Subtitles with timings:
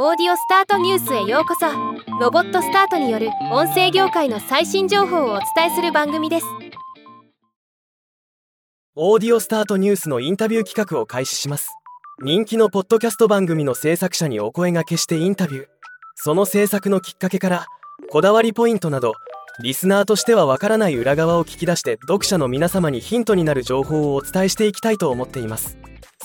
[0.00, 1.66] オーディオスタートニュースへようこそ。
[2.20, 6.46] ロボットスタートによる音声業界の最新情報をお伝えする番組です。
[8.94, 11.72] オーディオスタートニュースのインタビュー企画を開始します。
[12.22, 15.66] 人気のポッドキャスト番組の制作者にお声がけしてインタビュー。
[16.14, 17.66] その制作のきっかけから
[18.08, 19.14] こだわりポイントなど
[19.64, 25.76] リスナーとしてはわからない裏側を聞き出して読者の皆様にヒントになる情報をお伝えしていきたいと思っています。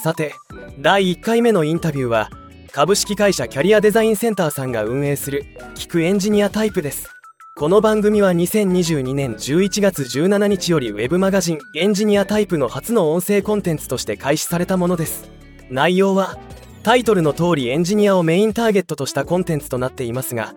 [0.04, 0.36] さて
[0.80, 2.30] 第1回目のインタビューは
[2.76, 5.46] 株式会社キャリアデザインセンターさんが運営する
[5.76, 7.08] 聞くエンジニアタイプです。
[7.55, 15.30] この番組は2022年11月17日よりウェブマガジンエンジニアタイプの初の音声コンテンツとして開始されたものです。
[15.70, 16.40] 内容は
[16.81, 20.55] タイトルの通りエンジニアをメインターゲットとしたコンテンツとなっていますが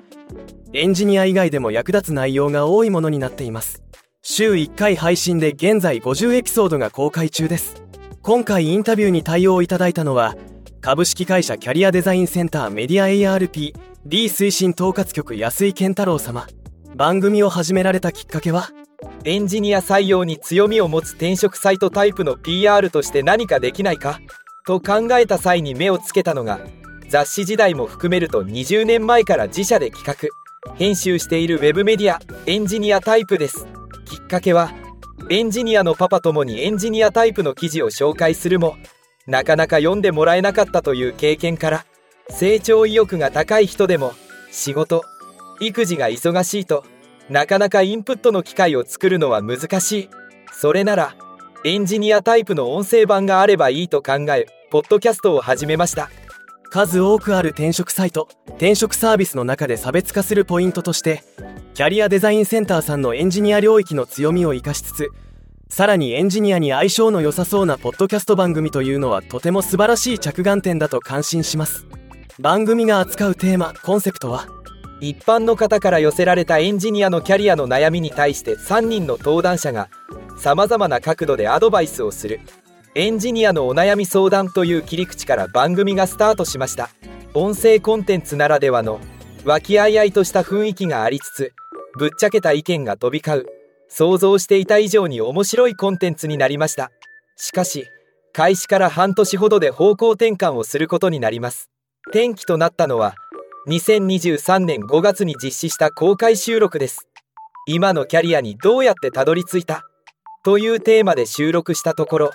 [0.72, 3.82] エンジニア以外でも役立つ内容が多いものになっています。
[4.22, 7.82] 週1回配信で現在50エピソードが公開中です。
[8.22, 10.34] 今回インタビューに対応いただいたのは
[10.86, 16.46] 株式会社キャリアデザインセンターメディア ARP D 推進統括局安井健太郎様。
[16.94, 18.70] 番組を始められたきっかけは？
[19.24, 24.20] エンジニア採用に強みを持つ転職サイトタイプの PR として何かできないか？
[24.64, 26.60] と考えた際に目をつけたのが
[27.08, 30.06] 雑誌時代も含めると20年前から自社で企
[30.68, 33.66] 画編集しているウェブメディアエンジニアタイプです。
[34.04, 34.70] きっかけは
[35.30, 38.76] エンジニアのパパともにエンジニアタイプの記事を紹介するも
[39.26, 41.86] なかなか読んでもらえなかったという経験から
[42.30, 44.12] 成長意欲が高い人でも
[44.50, 45.02] 仕事
[45.60, 46.84] 育児が忙しいと
[47.28, 50.10] なかなかインプットの機会を作るのは難しい。
[50.52, 51.16] それなら
[51.64, 56.08] エンジニアタイプの音声版があればいいと考えポッドキャストを始めました。
[56.70, 61.22] 数多くある転職サイト転職サービスの中で差別化するポイントとして
[61.74, 65.10] キャリアデザインセンターさんのエンジニア領域の強みを生かしつつ
[65.68, 71.86] さらにエンジニアに相性の良さそうなポッドキャスト番組というのはとても素晴らしい着眼点だと感心します。
[72.38, 74.46] 番組が扱うテーマコンセプトは
[75.00, 79.88] 一般の方から寄せられたエンジニアのキャリアの悩みに対して3人の登壇者が
[80.38, 82.40] さまざまな角度でアドバイスをする
[82.94, 86.90] エンジニアのお悩み相談という切り口から番組がスタートしました。
[87.34, 88.98] 音声コンテンツならではの
[89.44, 91.52] 和気あいあいとした雰囲気がありつつ
[91.98, 93.55] ぶっちゃけた意見が飛び交う
[93.88, 96.90] 想像していた以上に面白いコンテンツになりました。
[97.36, 97.86] しかし
[98.32, 101.70] 開始から半年ほどで方向転換をすることになります。
[102.08, 103.14] 転機となったのは
[103.68, 107.08] 2023年5月に実施した公開収録です。
[107.66, 109.82] 今のキャリアにどうやってたどり着いた？
[110.44, 112.30] というテーマで収録したところ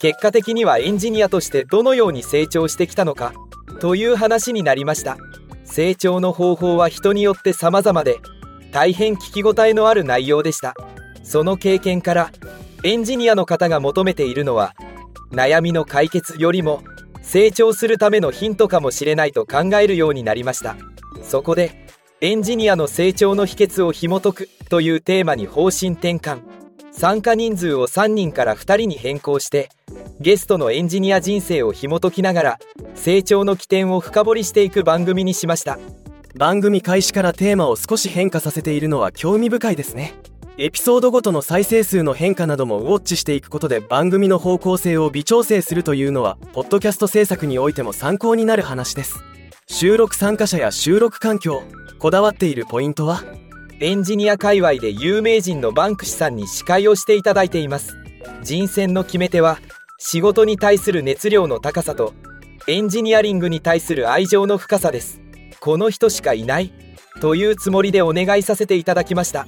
[0.00, 3.32] 結果的にはエンジニアとしてどのように成長してきたのか
[3.80, 5.16] という話になりました。
[5.64, 8.18] 成長の方法は人によって様々で
[8.74, 10.74] 大変聞き応えのある内容でした。
[11.22, 12.32] その経験から
[12.82, 14.74] エンジニアの方が求めているのは
[15.30, 16.82] 悩みの解決よりも
[17.22, 20.74] 成長するためのヒントかもしれないと考えるようになりました。
[21.22, 21.86] そこで
[22.20, 26.40] エンジニアの成長の秘訣を紐解くというテーマに方針転換。
[26.90, 29.68] 参加人数を3人から2人に変更して
[30.20, 32.58] ゲストのエンジニア人生を紐解きながら
[32.96, 35.78] 成長の起点を深掘りしていく番組にしました。
[36.36, 40.14] 番組開始からテーマを少し変化させているのは興味深いですね。
[40.58, 49.22] エピソードごとの再生数の変化などもウォッチしていくことで番組の方向性を微調整するというのはポッドキャスト制作においても参考になる話です。
[49.68, 51.62] 収録参加者や収録環境
[52.00, 53.22] こだわっているポイントは？
[53.78, 57.96] エンジニア界隈で有名人のバンクシさんに司会をしていただいています。
[58.42, 59.58] 人選の決め手は
[59.98, 62.12] 仕事に対する熱量の高さと
[62.66, 65.20] エンジニアリングに対する愛情の深さです。
[65.64, 66.70] この人しかいない
[67.22, 69.46] というつもりでお願いさせていただきました。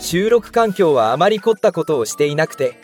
[0.00, 2.80] 収録環境はあまり凝ったことをしていなくて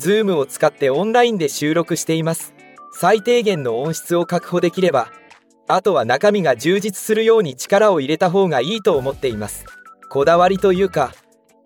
[0.00, 2.52] Zoom を使ってオンラインで収録しています。
[2.92, 5.12] 最低限の音質を確保できれば
[5.68, 9.64] あとは中身が充実するように力を入れた方がいいと思っています。
[10.10, 11.14] こだわりというか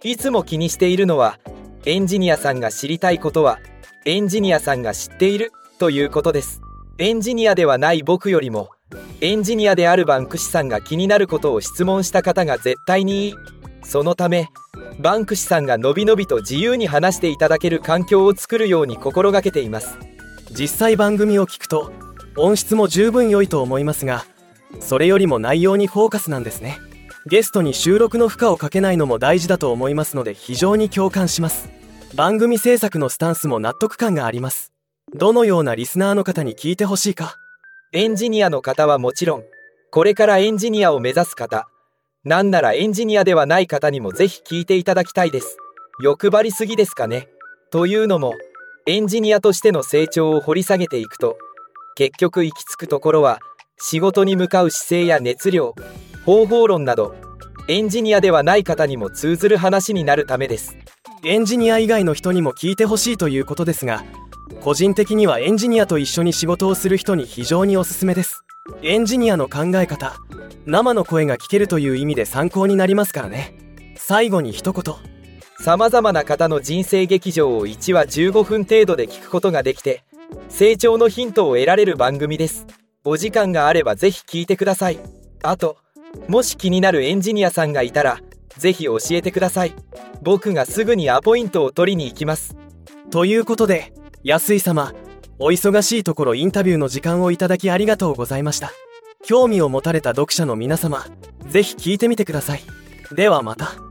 [0.02, 1.38] いつも気にしているのは
[1.86, 3.58] エンジニアさんが知りたいことは
[4.04, 6.60] エンジニアさんが知っているということです。
[6.98, 8.68] エンジニアではない僕よりも
[9.20, 13.34] エンジニアであるバンクシさんが気になることを質問した方が絶対にいい。
[13.82, 14.48] そのため
[15.00, 19.96] バンクシさんがのびのびと自由に話していただける環境を作るように心がけています。
[20.52, 21.92] 実際番組を聞くと
[22.36, 24.24] 音質も十分良いと思いますが
[24.80, 26.78] それよりも内容にフォーカスなんですね。
[27.26, 31.68] ゲストに収録の負荷をかけないのも大事だと思いますので非常に共感します。
[32.14, 34.72] 番組制作のスタンスも納得感があります。
[35.14, 37.36] どのようなリスナーの方に聞いてほしいか。
[37.92, 39.44] エンジニアの方はもちろん、
[39.90, 41.68] これからエンジニアを目指す方、
[42.22, 45.56] なんならエンジニアではない方にもぜひ聞いていただきたいです。
[46.02, 47.28] 欲張りすぎですかね。
[47.70, 48.34] というのも、
[48.86, 51.38] エンジニアとしての成長を掘り下げていくと、
[51.96, 53.40] 結局行き着くところは、
[53.80, 55.74] 仕事に向かう姿勢や熱量
[56.26, 57.14] 方法論など
[57.68, 60.76] エンジニアではない方にも通ずる話になるためです
[61.24, 64.04] エンジニア以外の人にも聞いてほしいということですが
[64.60, 68.42] 個人的にはエンジニアと一緒に仕事をする人に非常におすすめです。
[68.82, 70.16] エンジニアの考え方
[70.66, 73.54] 生の声が聞けるという意味で参考になりますからね。
[73.96, 74.94] 最後に一言。
[75.60, 80.04] さまざまな方の人生劇場を1話15分程度で聞くことができて
[80.48, 82.66] 成長のヒントを得られる番組です。
[83.04, 84.98] お時間があればぜひ聞いてください。
[85.42, 85.76] あと
[86.28, 88.20] もし気になるエンジニアさんがいたら
[88.58, 89.74] ぜひ教えてください。
[90.20, 92.56] 僕がすぐにアポイントを取りに行きます。
[93.10, 94.92] ということで安井様
[95.38, 98.72] お忙しいところインタビューの時間をいただきありがとうございました。
[99.24, 101.06] 興味を持たれた読者の皆様
[101.48, 102.62] ぜひ聞いてみてください。
[103.14, 103.87] ではまた。